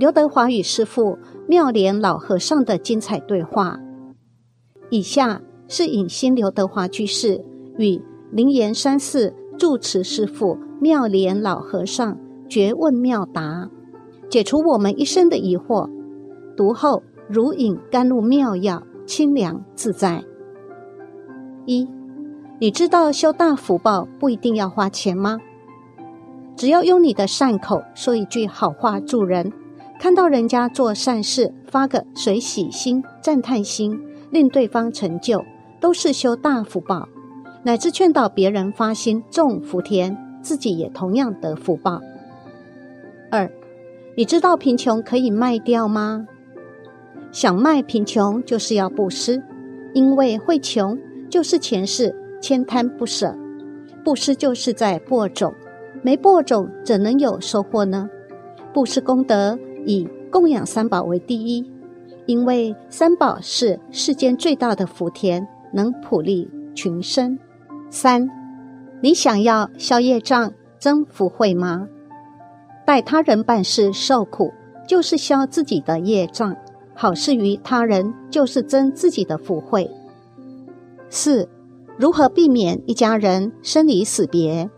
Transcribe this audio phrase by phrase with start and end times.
[0.00, 3.78] 刘德华与师父妙莲老和尚的精彩对话。
[4.88, 7.44] 以下是影星刘德华居士
[7.76, 8.00] 与
[8.32, 12.18] 灵岩山寺住持师父妙莲老和尚
[12.48, 13.68] 绝问妙答，
[14.30, 15.86] 解除我们一生的疑惑。
[16.56, 20.24] 读后如饮甘露妙药，清凉自在。
[21.66, 21.86] 一，
[22.58, 25.38] 你知道修大福报不一定要花钱吗？
[26.56, 29.52] 只要用你的善口说一句好话助人，
[30.00, 34.00] 看到人家做善事，发个随喜心、赞叹心。
[34.30, 35.44] 令对方成就，
[35.78, 37.06] 都是修大福报；
[37.64, 42.00] 乃至劝导别人发心种福田，自己也同样得福报。
[43.30, 43.50] 二，
[44.16, 46.26] 你知道贫穷可以卖掉吗？
[47.30, 49.42] 想卖贫穷，就是要布施，
[49.92, 50.96] 因为会穷
[51.28, 53.36] 就是前世悭贪不舍，
[54.02, 55.52] 布施就是在播种，
[56.02, 58.08] 没播种怎能有收获呢？
[58.72, 61.70] 布施功德以供养三宝为第一。
[62.26, 67.36] 因为三宝是世间最大的福田，能普利群生。
[67.88, 68.28] 三，
[69.00, 71.88] 你想要消业障、增福慧吗？
[72.86, 74.52] 待他人办事受苦，
[74.86, 76.54] 就是消自己的业障；
[76.94, 79.90] 好事于他人，就是增自己的福慧。
[81.08, 81.48] 四，
[81.98, 84.70] 如何避免一家人生离死别？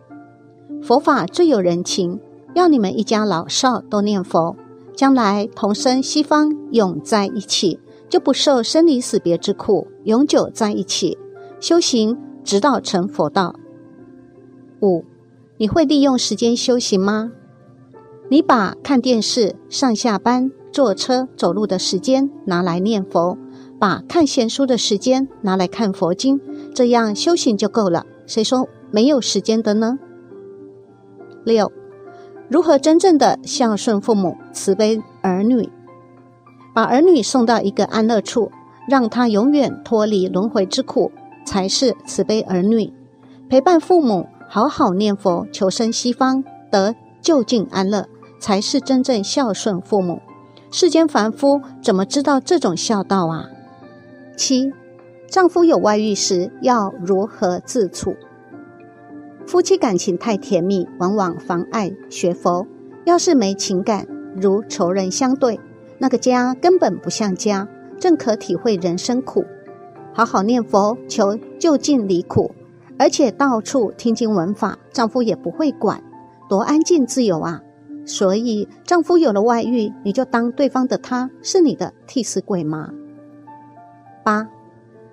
[0.83, 2.19] 佛法最有人情，
[2.55, 4.57] 要你们一家老少都念佛。
[4.95, 11.19] 将来同生西方，永在一起，就不受生离死别之苦，永久在一起
[11.61, 13.55] 修行，直到成佛道。
[14.81, 15.05] 五，
[15.57, 17.33] 你会利用时间修行吗？
[18.29, 23.37] 你把看电视、上下班、坐车、走路的时间拿来念佛，
[23.79, 26.41] 把看闲书的时间拿来看佛经，
[26.75, 28.07] 这样修行就够了。
[28.27, 29.99] 谁说没有时间的呢？
[31.45, 31.73] 六。
[32.53, 35.71] 如何真正的孝顺父母、慈悲儿女，
[36.75, 38.53] 把儿女送到一个安乐处，
[38.87, 41.11] 让他永远脱离轮回之苦，
[41.47, 42.93] 才是慈悲儿女。
[43.49, 48.07] 陪伴父母，好好念佛，求生西方，得就近安乐，
[48.39, 50.21] 才是真正孝顺父母。
[50.71, 53.47] 世间凡夫怎么知道这种孝道啊？
[54.37, 54.71] 七，
[55.27, 58.15] 丈夫有外遇时要如何自处？
[59.53, 62.67] 夫妻感情太甜蜜，往往妨碍学佛。
[63.05, 65.61] 要是没情感，如仇人相对，
[65.99, 67.69] 那个家根本不像家，
[68.01, 69.45] 正可体会人生苦。
[70.15, 72.55] 好好念佛，求就近离苦，
[72.99, 76.03] 而且到处听经闻法，丈夫也不会管，
[76.49, 77.61] 多安静自由啊！
[78.07, 82.89] 所以，丈夫有了外遇，你就当对方的他是你的替死鬼吗？
[84.25, 84.49] 八，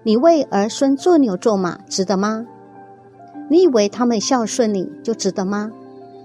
[0.03, 2.45] 你为儿孙做牛做马，值得吗？
[3.49, 5.71] 你以为他们孝顺你就值得吗？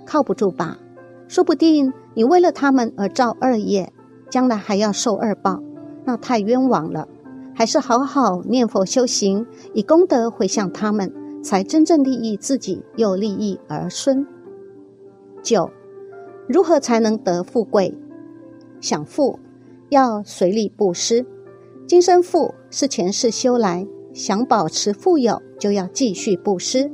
[0.07, 0.79] 靠不住吧！
[1.27, 3.91] 说不定你为了他们而造恶业，
[4.31, 5.63] 将来还要受恶报，
[6.05, 7.09] 那太冤枉了。
[7.55, 11.11] 还是好好念佛修行，以功德回向他们，
[11.43, 14.27] 才真正利益自己，又利益儿孙。
[15.43, 15.71] 九，
[16.47, 17.97] 如何才能得富贵？
[18.81, 19.39] 想富，
[19.89, 21.25] 要随力布施。
[21.87, 26.91] 今生富是前世修来，想保持富有，就要继续布施。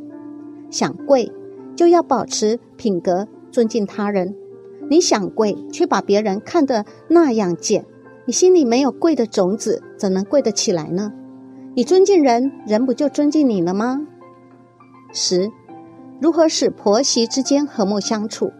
[0.70, 1.32] 想贵，
[1.76, 4.34] 就要保持品格，尊敬他人。
[4.88, 7.84] 你想贵，却把别人看得那样贱，
[8.24, 11.12] 你心里没有贵的种子，怎能贵得起来呢？
[11.74, 14.06] 你尊敬人，人不就尊敬你了吗？
[15.12, 15.50] 十，
[16.20, 18.52] 如何使婆媳之间和睦相处？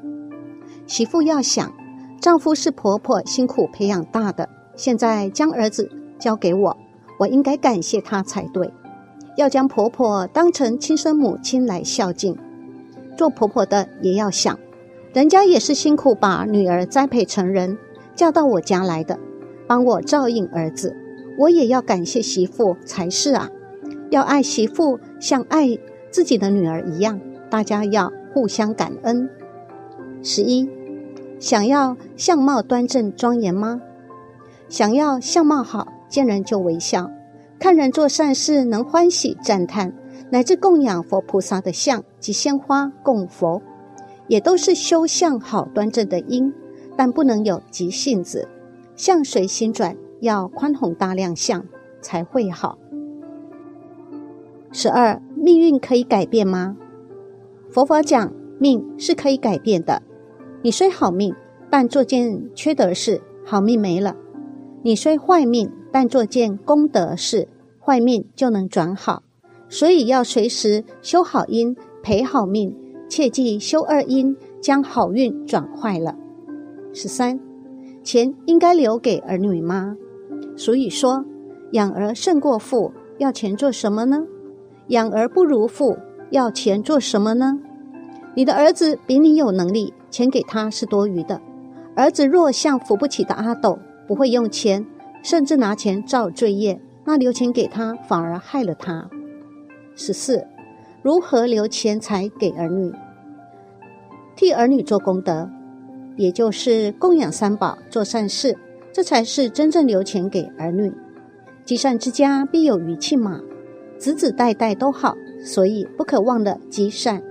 [0.86, 1.72] 媳妇要想，
[2.20, 6.76] 丈夫是婆婆辛苦培养大的，现在将儿子交给我，
[7.18, 8.72] 我应该感谢他才对。
[9.36, 12.36] 要将婆婆当成亲生母亲来孝敬，
[13.16, 14.58] 做婆婆的也要想，
[15.12, 17.78] 人家也是辛苦把女儿栽培成人，
[18.14, 19.18] 嫁到我家来的，
[19.66, 20.96] 帮我照应儿子，
[21.38, 23.48] 我也要感谢媳妇才是啊！
[24.10, 25.78] 要爱媳妇像爱
[26.10, 29.30] 自己的女儿一样，大家要互相感恩。
[30.22, 30.68] 十一，
[31.38, 33.80] 想要相貌端正庄严吗？
[34.68, 37.10] 想要相貌好，见人就微笑。
[37.60, 39.92] 看人做善事，能欢喜赞叹，
[40.30, 43.60] 乃至供养佛菩萨的像及鲜花供佛，
[44.28, 46.50] 也都是修相好端正的因，
[46.96, 48.48] 但不能有急性子，
[48.96, 51.62] 相随心转，要宽宏大量相
[52.00, 52.78] 才会好。
[54.72, 56.78] 十二，命运可以改变吗？
[57.70, 60.00] 佛法讲命是可以改变的，
[60.62, 61.34] 你虽好命，
[61.68, 64.16] 但做件缺德事，好命没了；
[64.82, 65.70] 你虽坏命。
[65.92, 67.48] 但做件功德事，
[67.80, 69.22] 坏命就能转好，
[69.68, 72.74] 所以要随时修好因，培好命，
[73.08, 76.16] 切忌修二因，将好运转坏了。
[76.92, 77.40] 十三，
[78.02, 79.96] 钱应该留给儿女吗？
[80.56, 81.24] 所以说，
[81.72, 84.26] 养儿胜过父，要钱做什么呢？
[84.88, 85.96] 养儿不如父，
[86.30, 87.58] 要钱做什么呢？
[88.34, 91.40] 你的儿子比你有能力，钱给他是多余的。
[91.96, 94.86] 儿子若像扶不起的阿斗，不会用钱，
[95.22, 99.08] 甚至拿钱造罪业，那留钱给他反而害了他。
[99.94, 100.46] 十四，
[101.02, 102.92] 如何留钱财给儿女？
[104.36, 105.50] 替儿女做功德，
[106.16, 108.56] 也就是供养三宝、做善事，
[108.92, 110.92] 这才是真正留钱给儿女。
[111.64, 113.40] 积善之家必有余庆嘛，
[113.98, 115.14] 子子代代都好，
[115.44, 117.22] 所以不可忘了积善。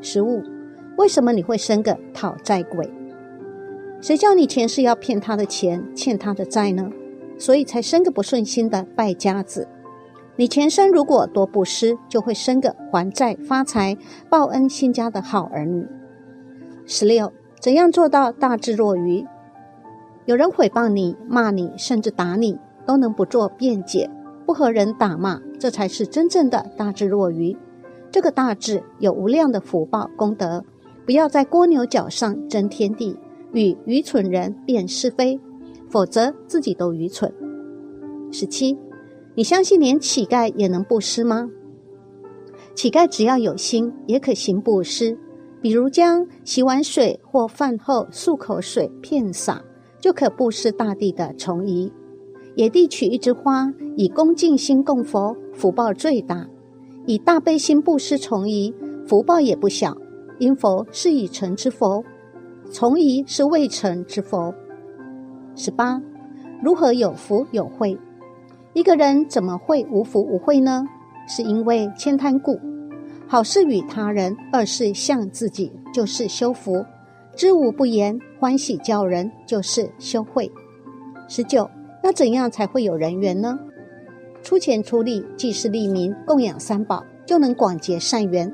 [0.00, 0.42] 十五，
[0.96, 2.88] 为什么你会生个讨债鬼？
[4.06, 6.88] 谁叫你前世要骗他的钱，欠他的债呢？
[7.36, 9.66] 所以才生个不顺心的败家子。
[10.36, 13.98] 你前生如果多布施，就会生个还债发财、
[14.30, 15.84] 报恩兴家的好儿女。
[16.86, 19.26] 十六，怎样做到大智若愚？
[20.26, 24.08] 有人诽谤你、骂你，甚至打你，都能不做辩解，
[24.46, 27.56] 不和人打骂，这才是真正的大智若愚。
[28.12, 30.64] 这个大智有无量的福报功德，
[31.04, 33.18] 不要在蜗牛角上争天地，
[33.56, 35.40] 与愚蠢人辨是非，
[35.88, 37.32] 否则自己都愚蠢。
[38.30, 38.76] 十七。
[39.34, 41.50] 你相信连乞丐也能布施吗？
[42.74, 45.18] 乞丐只要有心，也可行布施。
[45.62, 49.62] 比如将洗碗水或饭后漱口水片洒，
[49.98, 51.90] 就可布施大地的虫蚁。
[52.56, 56.46] 野地取一枝花，以恭敬心供佛，福报最大。
[57.06, 58.74] 以大悲心布施虫蚁，
[59.06, 59.96] 福报也不小。
[60.38, 62.04] 因佛是已成之佛，
[62.70, 64.52] 从疑是未成之佛。
[65.54, 66.00] 十八，
[66.62, 67.98] 如何有福有慧？
[68.72, 70.84] 一个人怎么会无福无慧呢？
[71.28, 72.58] 是因为悭贪故。
[73.26, 76.84] 好事与他人，恶事向自己，就是修福；
[77.34, 80.50] 知无不言，欢喜教人，就是修慧。
[81.28, 81.68] 十九，
[82.02, 83.58] 那怎样才会有人缘呢？
[84.42, 88.52] 出钱出力，济世利民，供养三宝，就能广结善缘。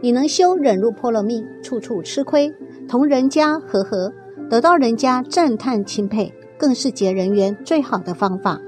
[0.00, 2.52] 你能修忍辱波罗蜜，处处吃亏，
[2.88, 4.10] 同人家和和，
[4.48, 8.58] 得到人家赞叹钦佩，更是结人缘最好的方法。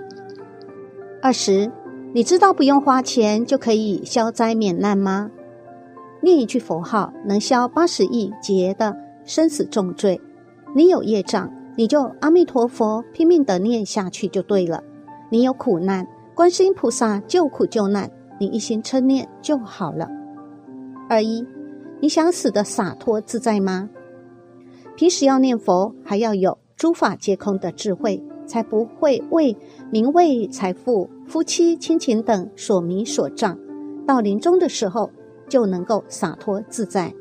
[1.22, 1.72] 二十，
[2.12, 5.30] 你知道不用花钱就可以消灾免难吗？
[6.20, 8.94] 念一句佛号能消八十亿劫的
[9.24, 10.20] 生死重罪。
[10.76, 14.84] 你有业障，你就阿弥陀佛拼命的念下去就对了。
[15.30, 20.06] 你有苦难，观世音菩萨救苦救难，你一心称念就好了。
[21.08, 21.46] 二一，
[22.00, 23.88] 你想死的洒脱自在吗？
[24.96, 28.22] 平时要念佛，还要有诸法皆空的智慧。
[28.50, 29.56] 才不会为
[29.92, 33.56] 名位、财富、夫妻、亲情等所迷所障，
[34.04, 35.12] 到临终的时候
[35.48, 37.14] 就能够洒脱自在。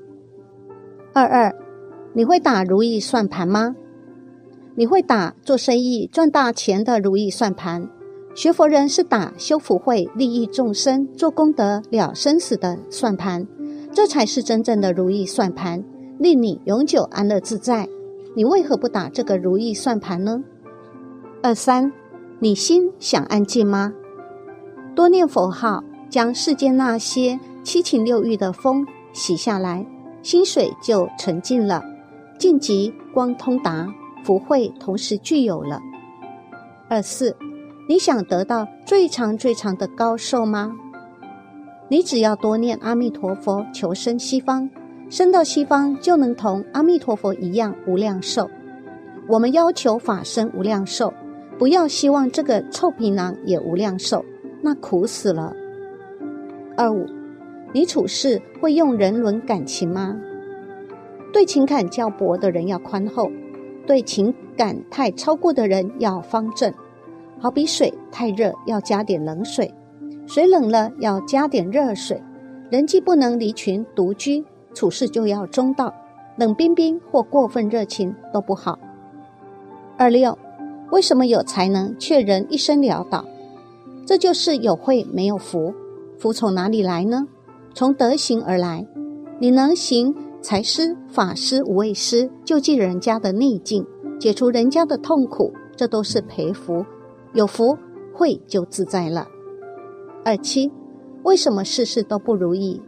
[1.13, 1.56] 二二，
[2.13, 3.75] 你会打如意算盘吗？
[4.74, 7.88] 你会打做生意赚大钱的如意算盘？
[8.33, 13.45] 学佛人是打修福慧、利益众生、做功德了生死的算盘，
[13.94, 15.83] 这才是真正的如意算盘，
[16.19, 17.88] 令你永久安乐自在。
[18.36, 20.44] 你为何不打这个如意算盘呢？
[21.42, 21.94] 二三，
[22.39, 23.94] 你心想安静吗？
[24.94, 29.86] 多念佛号，将世间那些七情六欲的风洗下来，
[30.21, 31.81] 心水就沉静了，
[32.38, 33.88] 静极光通达，
[34.25, 35.81] 福慧同时具有了。
[36.90, 37.33] 二四，
[37.88, 40.76] 你想得到最长最长的高寿吗？
[41.88, 44.69] 你只要多念阿弥陀佛，求生西方，
[45.09, 48.49] 生到西方就能同阿弥陀佛一样无量寿。
[49.28, 51.13] 我们要求法身无量寿。
[51.57, 54.23] 不要希望这个臭皮囊也无量寿，
[54.61, 55.54] 那苦死了。
[56.78, 57.06] 二五，
[57.73, 60.18] 你处事会用人伦感情吗？
[61.33, 63.30] 对情感较薄的人要宽厚，
[63.85, 66.73] 对情感太超过的人要方正。
[67.39, 69.69] 好比水太热要加点冷水，
[70.25, 72.23] 水冷了要加点热水。
[72.69, 74.45] 人既不能离群独居，
[74.80, 75.94] 处事就要中道，
[76.38, 78.80] 冷冰冰或过分热情都不好。
[79.98, 80.38] 二六。
[80.90, 83.26] 为什么有才能却人一生潦倒？
[84.07, 85.74] 这就是有慧没有福。
[86.18, 87.28] 福从哪里来呢？
[87.74, 88.88] 从德行而来。
[89.38, 93.86] 你能行财施、法施、无畏施，救济人家的逆境，
[94.18, 96.86] 解除人家的痛苦，这都是培福。
[97.33, 97.78] 有福，
[98.14, 99.28] 慧就自在了。
[100.24, 100.71] 二七，
[101.24, 102.81] 为什么事事都不如意？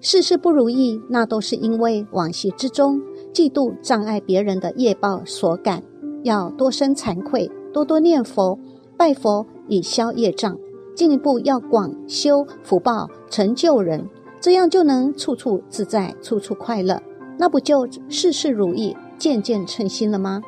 [0.00, 3.00] 事事不如意，那都是因为往昔之中
[3.32, 5.82] 嫉妒、障碍别人的业报所感。
[6.22, 8.58] 要多生惭愧，多多念佛、
[8.96, 10.56] 拜佛以消业障。
[10.94, 14.08] 进一步要广修福报，成就人，
[14.40, 17.00] 这样就能处处自在，处处快乐。
[17.38, 20.42] 那不就事事如意，渐渐称心了吗？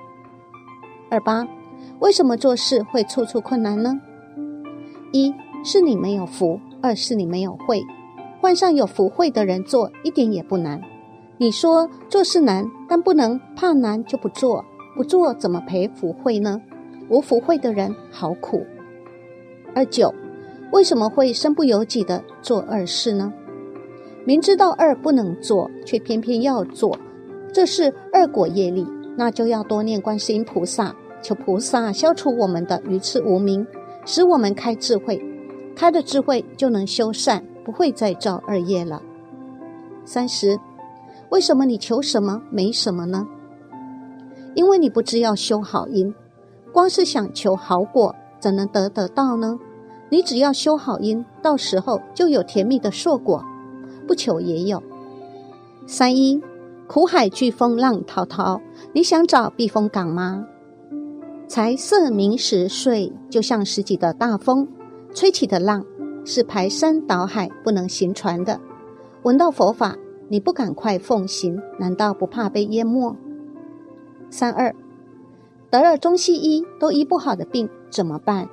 [1.08, 1.46] 二八，
[2.00, 4.00] 为什么做事会处处困难呢？
[5.12, 5.32] 一
[5.64, 7.84] 是你没有福，二是你没有慧。
[8.40, 10.80] 换上有福慧的人做，一点也不难。
[11.36, 14.64] 你说做事难，但不能怕难就不做，
[14.96, 16.60] 不做怎么赔福慧呢？
[17.10, 18.64] 无福慧的人好苦。
[19.74, 20.14] 二九，
[20.72, 23.32] 为什么会身不由己的做二事呢？
[24.24, 26.98] 明知道二不能做，却偏偏要做，
[27.52, 28.86] 这是二果业力。
[29.16, 33.66] 那就要多念观世音菩萨，求菩萨消除我们的愚痴无明，
[34.06, 35.22] 使我们开智慧。
[35.76, 39.02] 开了智慧，就能修善，不会再造二业了。
[40.04, 40.58] 三十。
[41.30, 43.24] 为什么你求什么没什么呢？
[44.54, 46.12] 因为你不知要修好因，
[46.72, 49.56] 光是想求好果，怎能得得到呢？
[50.08, 53.44] 你只要修好因，到时候就有甜蜜的硕果，
[54.08, 54.82] 不求也有。
[55.86, 56.42] 三一，
[56.88, 58.60] 苦海巨风浪滔滔，
[58.92, 60.44] 你想找避风港吗？
[61.46, 64.66] 财色名食睡，就像十几的大风，
[65.14, 65.84] 吹起的浪
[66.30, 68.60] 是排山倒海，不能行船的。
[69.24, 69.96] 闻到佛法。
[70.28, 73.16] 你不赶快奉行，难道不怕被淹没？
[74.30, 74.72] 三二，
[75.70, 78.48] 得了中西医都医不好的病怎么办？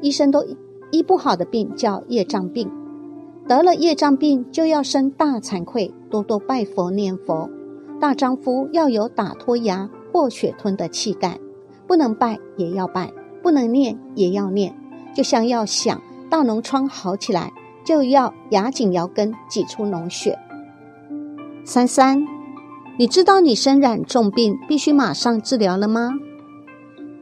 [0.00, 0.44] 医生都
[0.90, 2.68] 医不好的病叫业障病，
[3.46, 7.48] 得了业障病就要生大惭愧，多多拜佛念佛。
[8.00, 11.38] 大丈夫要有打脱牙或血吞的气概，
[11.86, 14.76] 不能拜也要拜，不能念也要念。
[15.14, 16.02] 就像要想
[16.36, 17.50] 大脓疮好起来，
[17.82, 20.38] 就要牙紧咬根挤出脓血。
[21.64, 22.26] 三三，
[22.98, 26.12] 你知道你身染重病必须马上治疗了吗？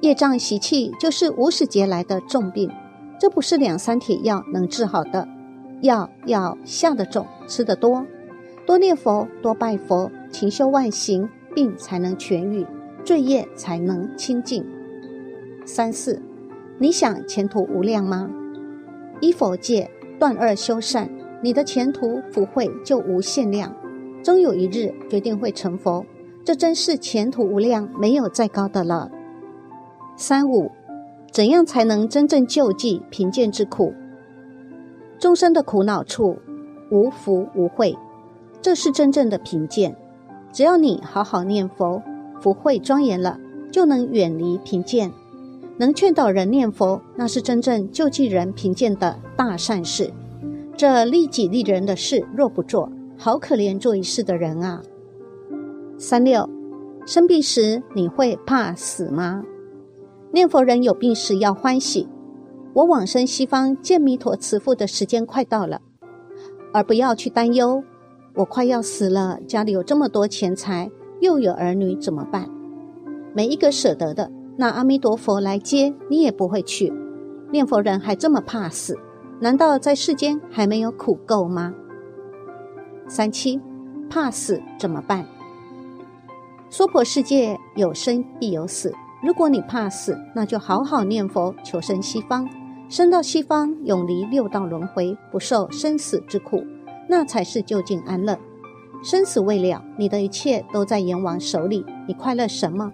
[0.00, 2.68] 业障习气就是无始劫来的重病，
[3.21, 5.28] 这不是两三帖药能治好的。
[5.83, 8.04] 药要下得重，吃得多，
[8.66, 12.66] 多念佛，多拜佛，勤修万行，病才能痊愈，
[13.04, 14.66] 罪业才能清净。
[15.64, 16.21] 三四，
[16.80, 18.28] 你想前途无量吗？
[19.25, 19.90] 依佛戒，
[20.21, 21.09] 断恶修善，
[21.40, 23.75] 你的前途福慧就无限量。
[24.23, 26.04] 终有一日决定会成佛，
[26.45, 29.11] 这真是前途无量，没有再高的了。
[30.14, 30.71] 三五，
[31.33, 33.95] 怎样才能真正救济贫贱之苦？
[35.19, 36.37] 众生的苦恼处，
[36.90, 37.97] 无福无慧，
[38.61, 39.97] 这是真正的贫贱。
[40.52, 42.02] 只要你好好念佛，
[42.43, 43.40] 福慧庄严了，
[43.73, 45.11] 就能远离贫贱。
[45.76, 50.12] 能劝导人念佛，那是真正救济人贫贱的大善事。
[50.76, 54.83] 这利己利人的事，若不做，好可怜做一世的人啊！
[55.99, 56.49] 三六，
[57.07, 59.45] 生病时你会怕死吗？
[60.33, 62.09] 念佛人有病时要欢喜，
[62.73, 65.81] 我往生西方见弥陀慈父的时间快到了，
[66.73, 67.83] 而不要去担忧，
[68.35, 70.90] 我快要死了，家里有这么多钱财，
[71.21, 72.49] 又有儿女怎么办？
[73.33, 76.92] 每一个舍得的，那阿弥陀佛来接你也不会去。
[77.50, 78.99] 念佛人还这么怕死，
[79.40, 81.75] 难道在世间还没有苦够吗？
[83.06, 83.61] 三七，
[84.08, 85.26] 怕死怎么办？
[86.70, 88.92] 娑婆世界有生必有死，
[89.23, 92.49] 如果你怕死，那就好好念佛，求生西方，
[92.88, 96.64] 生到西方，永离六道轮回，不受生死之苦，
[97.08, 98.38] 那才是究竟安乐。
[99.02, 102.90] 生死未了，你的一切都在阎王手里，你快乐什么？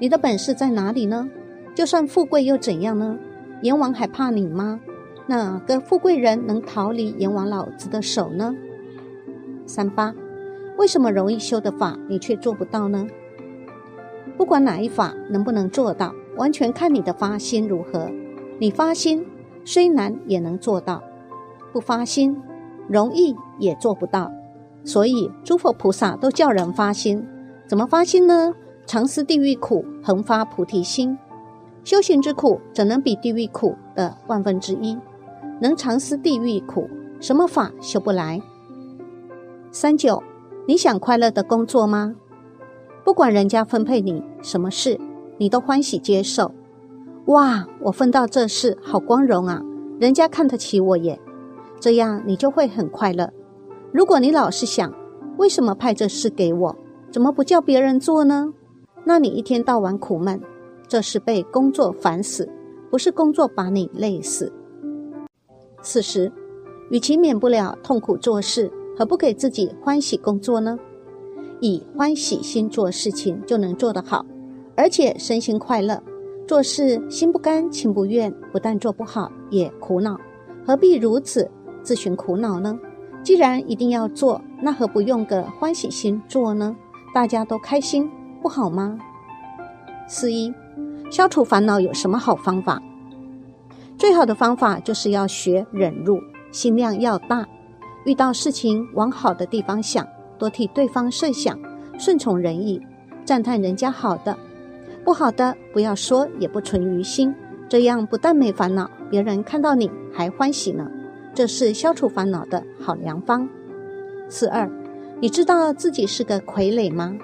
[0.00, 1.28] 你的本事在哪里呢？
[1.74, 3.18] 就算富贵又怎样呢？
[3.62, 4.80] 阎王还怕你吗？
[5.26, 8.54] 哪个富贵人能逃离阎王老子的手呢？
[9.66, 10.14] 三八，
[10.76, 13.06] 为什么容易修的法你却做不到呢？
[14.36, 18.08] 不管哪一法能不能做到，完全看你的发心如何。
[18.60, 19.26] 你发心
[19.64, 21.02] 虽难也能做到，
[21.72, 22.40] 不发心
[22.88, 24.30] 容易也做不到。
[24.84, 27.26] 所以诸佛菩萨都叫人发心，
[27.66, 28.54] 怎么发心呢？
[28.88, 31.18] 常思地狱苦，恒发菩提心。
[31.84, 34.96] 修行之苦怎能比地狱苦的万分之一？
[35.60, 36.88] 能常思地狱苦，
[37.20, 38.40] 什么法修不来？
[39.70, 40.22] 三九，
[40.66, 42.14] 你想快乐的工作吗？
[43.04, 44.98] 不管人家分配你什么事，
[45.36, 46.54] 你都欢喜接受。
[47.26, 49.60] 哇，我分到这事，好光荣啊！
[50.00, 51.20] 人家看得起我耶，
[51.78, 53.30] 这样你就会很快乐。
[53.92, 54.90] 如果你老是想，
[55.36, 56.76] 为什么派这事给我，
[57.12, 58.54] 怎么不叫别人做呢？
[59.08, 60.38] 那你一天到晚苦闷，
[60.86, 62.46] 这是被工作烦死，
[62.90, 64.52] 不是工作把你累死。
[65.80, 66.30] 四十，
[66.90, 68.70] 与其免不了痛苦做事。
[68.98, 70.78] 何不给自己欢喜工作呢？
[71.58, 74.26] 以欢喜心做事情，就能做得好，
[74.76, 76.02] 而且身心快乐。
[76.46, 80.20] 做事心不甘情不愿，不但做不好，也苦恼。
[80.66, 81.50] 何必如此
[81.82, 82.78] 自寻苦恼呢？
[83.22, 86.76] 既然一定要做，那何不用个欢喜心做呢？
[87.14, 88.10] 大家都开心，
[88.40, 88.98] 不好吗？
[90.06, 90.52] 四一，
[91.10, 92.80] 消除烦恼有什么好方法？
[93.98, 96.20] 最好的方法就是要学忍辱，
[96.52, 97.46] 心量要大，
[98.04, 100.06] 遇到事情往好的地方想，
[100.38, 101.58] 多替对方设想，
[101.98, 102.80] 顺从人意，
[103.24, 104.38] 赞叹人家好的，
[105.04, 107.34] 不好的不要说，也不存于心，
[107.68, 110.88] 这样不但没烦恼，别人看到你还欢喜呢。
[111.34, 113.48] 这是消除烦恼的好良方。
[114.28, 114.70] 四二，
[115.20, 117.16] 你知道自己是个傀儡吗？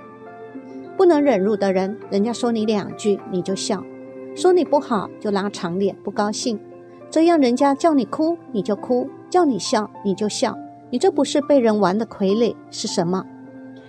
[0.96, 3.82] 不能忍辱的人，人家说你两句你就笑，
[4.34, 6.58] 说你不好就拉长脸不高兴，
[7.10, 10.56] 这样人家叫你哭你就哭，叫你笑你就笑，
[10.90, 13.24] 你这不是被人玩的傀儡是什么？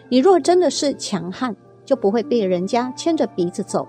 [0.10, 3.88] 你若真的是强悍，就不会被人家牵着鼻子走。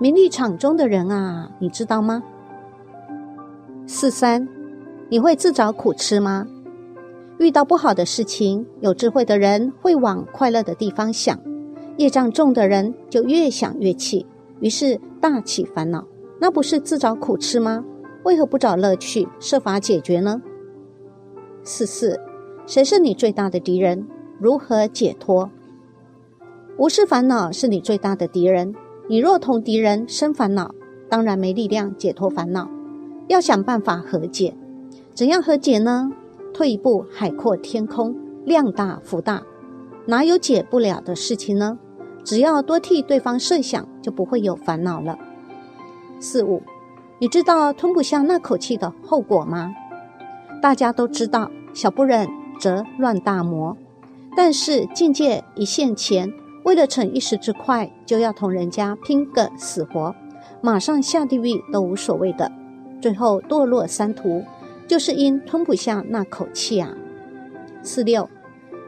[0.00, 2.22] 名利场中的人啊，你知道吗？
[3.86, 4.48] 四三，
[5.10, 6.46] 你会自找苦吃吗？
[7.38, 11.38] 遇到不好的事情，有智慧的人会往快乐的地方想。
[12.02, 14.26] 业障重的人就越想越气，
[14.58, 16.04] 于是大起烦恼，
[16.40, 17.84] 那不是自找苦吃吗？
[18.24, 20.42] 为何不找乐趣，设法解决呢？
[21.62, 22.18] 四四，
[22.66, 24.08] 谁是你最大的敌人？
[24.40, 25.48] 如何解脱？
[26.76, 28.74] 无视烦恼是你最大的敌人。
[29.08, 30.74] 你若同敌人生烦恼，
[31.08, 32.68] 当然没力量解脱烦恼。
[33.28, 34.56] 要想办法和解，
[35.14, 36.10] 怎样和解呢？
[36.52, 39.42] 退一步，海阔天空，量大福大。
[40.06, 41.78] 哪有解不了的事情呢？
[42.24, 45.18] 只要多替对方设想，就不会有烦恼了。
[46.20, 46.62] 四五，
[47.18, 49.74] 你知道吞不下那口气的后果吗？
[50.60, 52.28] 大家都知道，小不忍
[52.60, 53.76] 则乱大谋。
[54.36, 56.32] 但是境界一线前，
[56.64, 60.14] 为了逞一时之快，就要同人家拼个死活，
[60.60, 62.50] 马上下地狱都无所谓的。
[63.00, 64.44] 最后堕落三途，
[64.86, 66.94] 就是因吞不下那口气啊。
[67.82, 68.28] 四六。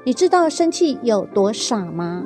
[0.06, 2.24] 你知道生气有多傻吗？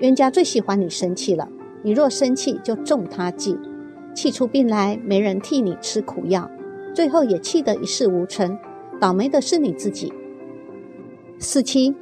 [0.00, 1.48] 冤家最喜欢你生气了。
[1.82, 3.56] 你若生气，就中他计，
[4.14, 6.50] 气出病来，没人替你吃苦药，
[6.92, 8.58] 最后也气得一事无成。
[9.00, 10.12] 倒霉的是你自己。
[11.38, 11.94] 四七，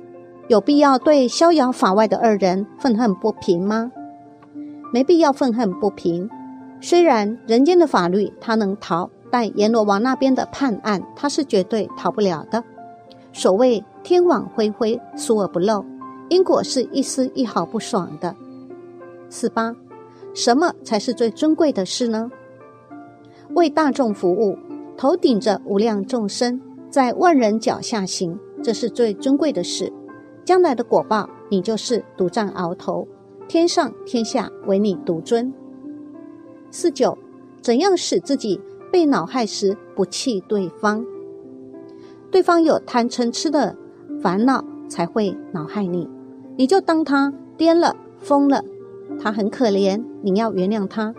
[0.48, 3.92] 有必要对逍遥法外的二人愤恨不平吗？
[4.92, 6.28] 没必要愤恨不平。
[6.80, 12.64] 虽然人间的法律他能逃，但阎罗王那边的判案他是绝对逃不了的。
[13.32, 13.84] 所谓。
[14.04, 15.84] 天网恢恢，疏而不漏，
[16.28, 18.34] 因果是一丝一毫不爽的。
[19.28, 19.74] 四八，
[20.34, 22.30] 什么才是最尊贵的事呢？
[23.54, 24.56] 为大众服务，
[24.96, 26.60] 头顶着无量众生，
[26.90, 29.92] 在万人脚下行，这是最尊贵的事。
[30.44, 33.06] 将来的果报，你就是独占鳌头，
[33.48, 35.52] 天上天下唯你独尊。
[36.70, 37.16] 四九，
[37.60, 38.60] 怎样使自己
[38.92, 41.04] 被恼害时不气对方？
[42.30, 43.76] 对方有贪嗔痴的。
[44.20, 46.08] 烦恼才会恼害你，
[46.58, 48.64] 你就当他癫了、疯了，
[49.22, 51.14] 他很可怜，你要原谅他。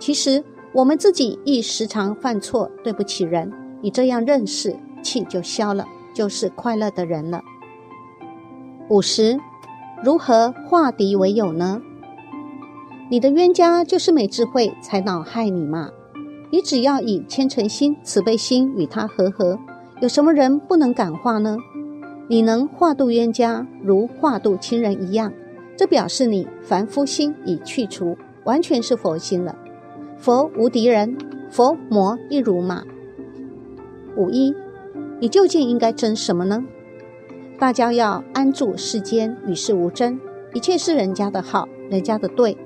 [0.00, 0.42] 其实
[0.74, 3.52] 我们自己亦时常犯错，对不起人。
[3.80, 7.42] 你这样认识，气就消了，就是快乐的人了。
[8.88, 9.38] 五十，
[10.02, 11.80] 如何化敌为友呢？
[13.08, 15.90] 你的冤家就是没智慧才恼害你嘛。
[16.50, 19.56] 你只要以虔诚心、慈悲心与他和和，
[20.00, 21.56] 有什么人不能感化呢？
[22.32, 25.34] 你能化度冤家，如化度亲人一样，
[25.76, 29.54] 这表示你凡夫心已去除，完全是佛心了。
[30.16, 31.14] 佛无敌人，
[31.50, 32.84] 佛魔亦如马。
[34.16, 34.54] 五一，
[35.20, 36.64] 你究竟应该争什么呢？
[37.58, 40.18] 大家要安住世间，与世无争，
[40.54, 42.56] 一切是人家的好，人家的对，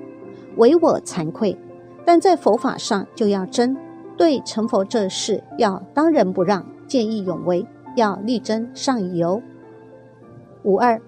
[0.55, 1.57] 唯我惭愧。
[2.05, 3.75] 但在佛法上就要争，
[4.15, 9.41] 对成佛这事要当仁不让，见义勇为，要力争上游。
[10.63, 11.01] 五二，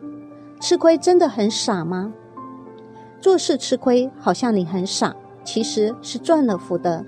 [0.60, 2.14] 吃亏真的很傻吗？
[3.22, 7.04] 做事吃亏，好像你很傻，其实是赚了福德。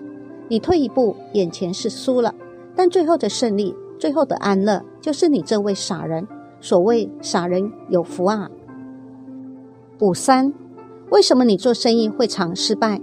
[0.50, 2.36] 你退一步，眼前是输了，
[2.76, 6.28] 但最后的胜利，最后的安乐，就是你这位傻人。
[6.60, 8.50] 所谓傻人有福啊。
[10.00, 10.54] 五三，
[11.10, 13.02] 为什么你做生意会常失败？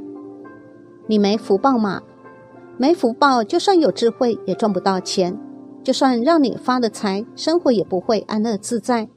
[1.06, 2.02] 你没福报嘛？
[2.76, 5.36] 没福报，就算有智慧也赚不到钱，
[5.82, 9.08] 就算让你发了财，生活也不会安乐自在。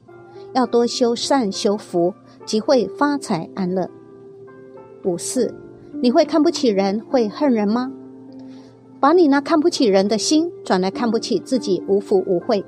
[0.54, 3.88] 要多修善修福，即会发财安乐。
[5.04, 5.54] 五四，
[6.02, 7.90] 你会看不起人，会恨人吗？
[9.00, 12.64] 把你那看不起人的心转来看不起自己无福无慧，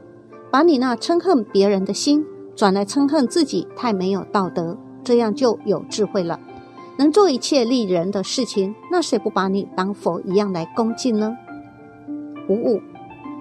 [0.51, 2.25] 把你那嗔恨别人的心
[2.57, 6.41] 转来嗔恨自己太没有道德，这样就有智慧了，
[6.99, 8.75] 能做一切利人的事情。
[8.91, 11.37] 那谁不把你当佛一样来恭敬呢？
[12.49, 12.81] 五五，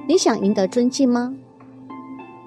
[0.07, 1.33] 你想赢得尊敬吗？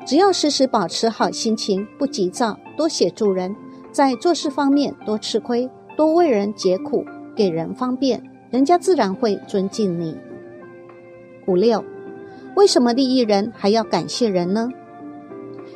[0.07, 3.57] 只要时时保持好心情，不急躁，多协助人，
[3.91, 10.17] 在做事方面多吃亏，多为人解苦，给人方便，人家自然会尊敬你。
[11.49, 11.85] 五六，
[12.55, 14.69] 为什么利益人还要感谢人呢？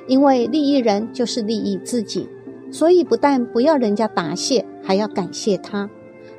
[0.06, 2.28] 因为利益人就是利益自己，
[2.70, 5.90] 所以不但不要人家答谢，还要感谢他。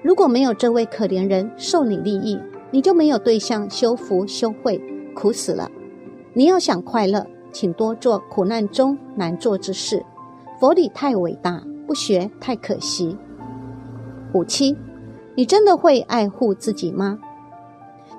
[0.01, 2.39] 如果没有这位可怜人受你利益，
[2.71, 4.81] 你就没有对象修福修慧，
[5.13, 5.69] 苦死了。
[6.33, 10.05] 你要想快乐，请多做苦难中难做之事。
[10.59, 13.17] 佛理太伟大，不学太可惜。
[14.33, 14.77] 五七，
[15.35, 17.19] 你真的会爱护自己吗？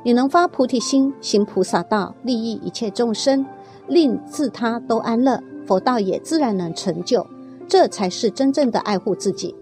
[0.04, 3.46] 你能发菩提心，行菩萨道，利益一切众生，
[3.86, 7.26] 令自他都安乐，佛道也自然能成就。
[7.68, 9.54] 这才是真正的爱护自己。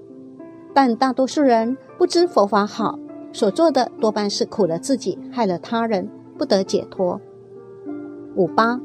[0.72, 2.98] 但大多数人不知佛法好，
[3.32, 7.20] 所做的多半是苦了自己，害了他人，不得解脱。
[8.34, 8.80] 五八，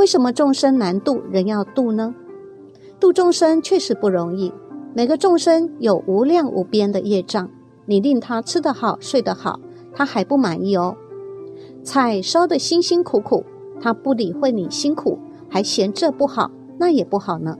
[0.00, 2.14] 为什么众生难度人要度呢？
[2.98, 4.50] 度众生确实不容易，
[4.94, 7.50] 每个众生有无量无边的业障，
[7.84, 9.60] 你令他吃得好，睡得好。
[9.94, 10.96] 他还不满意哦，
[11.84, 13.44] 菜烧的辛辛苦苦，
[13.78, 15.18] 他不理会你辛苦，
[15.50, 17.58] 还嫌这不好那也不好呢。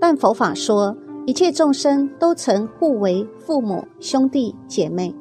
[0.00, 0.96] 但佛法说，
[1.26, 5.14] 一切众生都曾互为父母、兄弟、姐妹，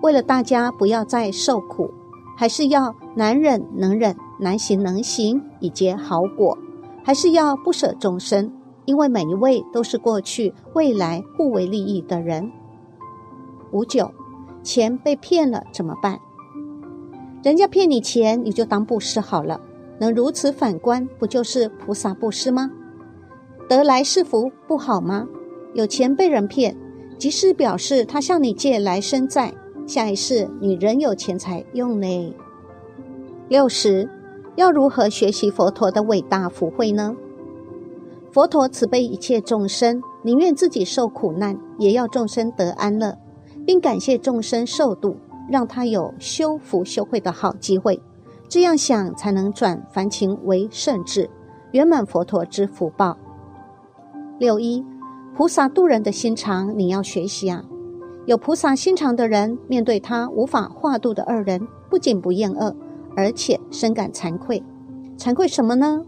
[0.00, 1.90] 为了大家不要再受苦，
[2.36, 6.58] 还是要难忍能忍，难行能行，以结好果，
[7.02, 8.52] 还是要不舍众生，
[8.84, 12.50] 因为每一位都是过去、未来互为利益的人。
[13.72, 14.10] 五九。
[14.62, 16.18] 钱被骗了怎么办？
[17.42, 19.60] 人家骗你钱，你就当布施好了。
[19.98, 22.70] 能如此反观，不就是菩萨布施吗？
[23.68, 25.28] 得来是福不好吗？
[25.74, 26.74] 有钱被人骗，
[27.18, 29.52] 即是表示他向你借来生债，
[29.86, 32.34] 下一世你仍有钱财用呢。
[33.48, 34.08] 六十，
[34.56, 37.14] 要如何学习佛陀的伟大福慧呢？
[38.32, 43.18] 佛陀慈悲一切众生，宁愿自己受苦难，也要众生得安乐。
[43.66, 45.16] 并感谢众生受度，
[45.48, 48.02] 让他有修福修慧的好机会。
[48.48, 51.30] 这样想，才能转凡情为圣智，
[51.72, 53.16] 圆满佛陀之福报。
[54.38, 54.84] 六一，
[55.34, 57.64] 菩萨度人的心肠，你要学习啊！
[58.26, 62.74] 有菩萨心肠的人，面对他无法化度的二人，不仅不厌恶，
[63.14, 64.62] 而且深感惭愧。
[65.18, 66.02] 惭愧什么呢？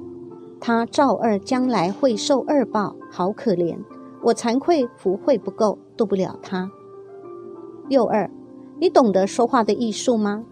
[0.59, 3.77] 他照二将来会受二报，好可怜！
[4.23, 6.71] 我惭愧福慧不够，度不了他。
[7.89, 8.31] 六二，
[8.81, 10.43] 你懂得说话的艺术吗？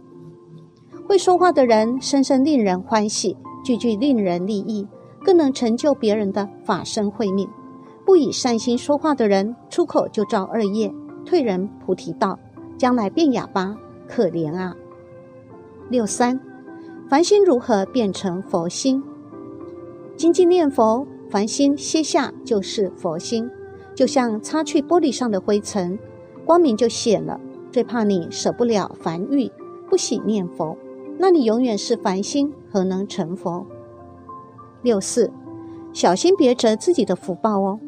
[1.08, 4.86] 会说话的人，声声令人欢喜，句句令人利益，
[5.24, 7.48] 更能成就别人的法身慧命。
[8.04, 10.92] 不以善心说话的人，出口就造恶业，
[11.24, 12.38] 退人菩提道，
[12.76, 14.76] 将来变哑巴，可怜啊！
[15.88, 16.40] 六三，
[17.08, 19.02] 凡心如何变成佛心？
[20.16, 23.50] 精进念佛，凡心歇下就是佛心，
[23.94, 25.98] 就像擦去玻璃上的灰尘。
[26.44, 27.40] 光明就显了。
[27.72, 29.50] 最怕你舍不了凡欲，
[29.90, 30.76] 不喜念佛，
[31.18, 33.66] 那你永远是凡心，何能成佛？
[34.82, 35.32] 六四，
[35.92, 37.80] 小心别折自己的福报哦。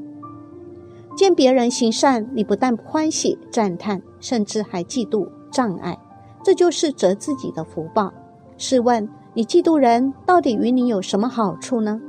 [1.17, 5.99] 见别人行善，你不但欢喜赞叹，甚至还嫉妒障碍，
[6.45, 8.13] 这就是折自己的福报。
[8.57, 12.01] 试问你嫉妒人，到底与你有什么好处呢？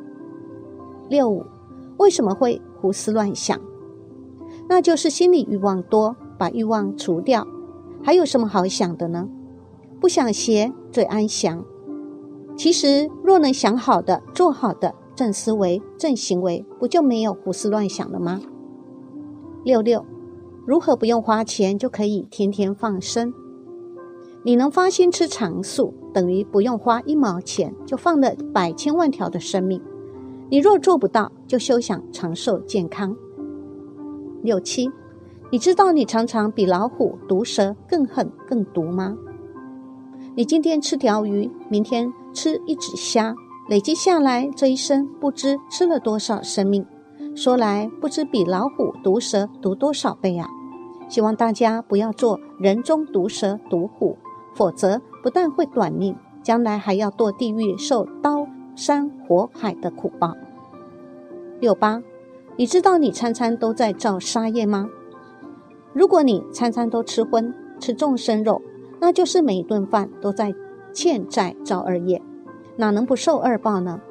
[1.10, 1.46] 六五，
[1.98, 3.60] 为什么会胡思乱想？
[4.70, 6.15] 那就是心理欲望多。
[6.39, 7.48] 把欲望除掉，
[8.04, 9.28] 还有什么好想的呢？
[10.00, 11.65] 不想邪最安详。
[12.56, 18.39] 其实，若能想好的、做好的正思维、正行为，不就没有胡思乱想了吗？
[19.67, 20.06] 六六，
[20.65, 23.34] 如何不用花钱就可以天天放生？
[24.41, 29.82] 你能发心吃长素，等于不用花一毛钱就放了百千万条的生命。
[30.49, 33.13] 你若做不到，就休想长寿健康。
[34.41, 34.89] 六七。
[35.51, 39.17] 你知道你常常比老虎、毒蛇更狠、更毒吗？
[40.34, 43.36] 你今天吃条鱼，明天吃一只虾，
[43.67, 46.86] 累积下来，这一生不知吃了多少生命。
[47.38, 50.50] 说来不知比老虎、毒蛇毒多少倍啊！
[51.08, 54.17] 希望大家不要做人中毒蛇、毒虎，
[54.56, 60.34] 否则不但会短命，将来还要堕地狱，受刀山火海的苦报。
[61.60, 62.02] 六八，
[62.56, 64.89] 你知道你餐餐都在造杀业吗？
[65.93, 68.63] 如果你餐餐都吃荤、吃众生肉，
[69.00, 70.56] 那就是每一顿饭都在
[70.91, 72.19] 欠债造二业，
[72.78, 74.02] 哪能不受二报呢？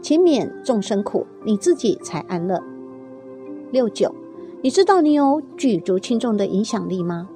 [0.00, 2.62] 请免众生苦，你自己才安乐。
[3.72, 4.14] 六九，
[4.62, 7.28] 你知道你有举足轻重的影响力吗？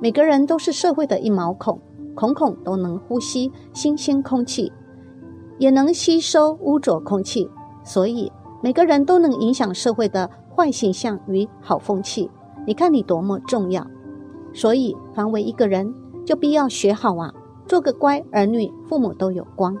[0.00, 1.80] 每个人都是社会的一毛孔，
[2.14, 4.72] 孔孔都能呼吸新鲜空气，
[5.58, 7.48] 也能吸收污浊空气，
[7.84, 8.30] 所以。
[8.62, 12.28] 每个人都能影响社会的坏形象与好风气。
[12.66, 13.86] 你看你多么重要！
[14.52, 17.32] 所以，凡为一个人，就必要学好啊，
[17.66, 19.76] 做个乖儿女，父母都有光。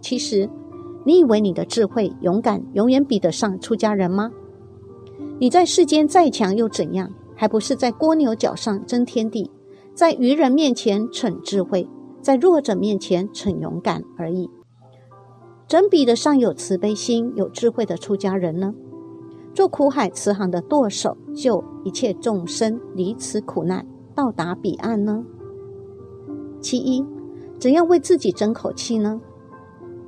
[0.00, 0.48] 其实，
[1.04, 4.30] 你以为你的智慧、勇敢永远比得上出家人吗？
[5.38, 7.10] 你在世间再强又怎样？
[7.36, 9.50] 还不是在蜗牛角上争天地，
[9.92, 11.88] 在愚人面前逞智慧，
[12.22, 14.48] 在弱者面前逞勇敢而已。
[15.66, 18.72] 怎比得上有慈悲心、有智慧的出家人呢？
[19.52, 25.24] 做苦海慈航的舵手，救一切众生离此苦难，到达彼岸呢？
[26.60, 27.04] 其一，
[27.58, 29.20] 怎样为自己争口气呢？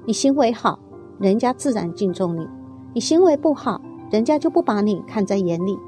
[0.04, 0.78] 你行为好，
[1.18, 2.46] 人家自然敬重你；
[2.94, 5.78] 你行为不好，人家就不把你看在眼里。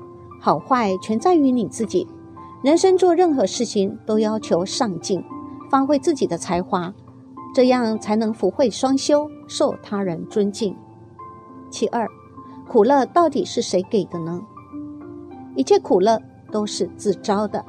[0.40, 2.06] 好坏全在于你自己。
[2.62, 5.22] 人生做任何事情都要求上进，
[5.70, 6.92] 发挥自己的才华，
[7.54, 10.76] 这样才能福慧双修，受他人尊敬。
[11.70, 12.08] 其二，
[12.66, 14.40] 苦乐到底是谁给的呢？
[15.54, 17.64] 一切苦乐都是自招的。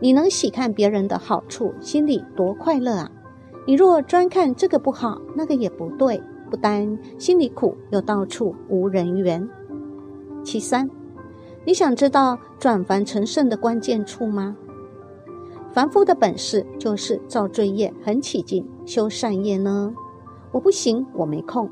[0.00, 3.10] 你能喜看别人的好处，心里多快乐啊！
[3.66, 9.48] 你若专看这个不好，那个也不对，不单心里苦，又到处无人缘。
[10.44, 10.88] 其三。
[11.64, 14.56] 你想知道转凡成圣的关键处吗？
[15.72, 19.92] 凡夫的本事就是造罪业，很起劲修善业呢。
[20.52, 21.68] 我不行，我没空。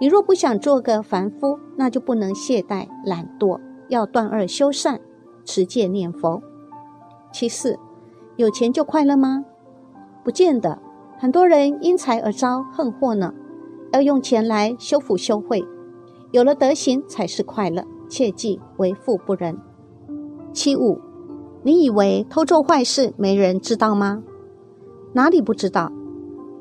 [0.00, 5.00] 你若不想做个凡夫，那就不能懈怠懒惰，要断恶修善，
[5.44, 6.42] 持戒念佛。
[7.32, 7.78] 其四，
[8.36, 9.44] 有钱就快乐吗？
[10.24, 10.80] 不见得，
[11.18, 13.34] 很多人因财而遭横祸呢。
[13.92, 15.64] 要用钱来修福修慧，
[16.32, 17.84] 有了德行才是快乐。
[18.08, 19.56] 切记为富不仁。
[20.52, 20.98] 七五，
[21.62, 24.22] 你以为偷做坏事没人知道吗？
[25.12, 25.92] 哪里不知道？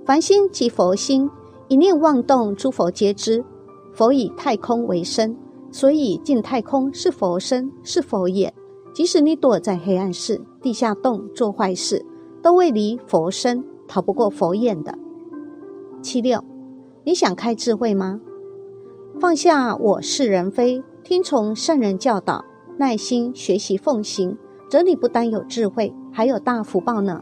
[0.05, 1.29] 凡心即佛心，
[1.67, 3.43] 一念妄动，诸佛皆知。
[3.93, 5.35] 佛以太空为身，
[5.71, 8.53] 所以进太空是佛身，是佛眼。
[8.93, 12.05] 即使你躲在黑暗室、地下洞做坏事，
[12.41, 14.97] 都未离佛身，逃不过佛眼的。
[16.01, 16.43] 七六，
[17.03, 18.21] 你想开智慧吗？
[19.19, 20.83] 放下我是人非。
[21.07, 22.43] 听从圣人教导，
[22.77, 24.37] 耐心学习奉行，
[24.69, 27.21] 则你不单有智慧，还有大福报呢。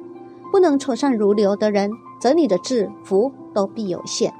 [0.52, 4.34] 不能从善如流的人，则你的智福都必有限。